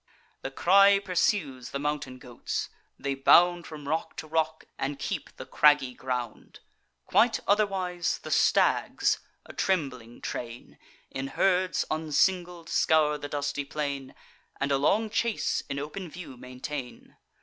[0.41, 5.45] The cry pursues the mountain goats: they bound From rock to rock, and keep the
[5.45, 6.59] craggy ground;
[7.05, 10.79] Quite otherwise the stags, a trembling train,
[11.11, 14.15] In herds unsingled, scour the dusty plain,
[14.59, 17.17] And a long chase in open view maintain.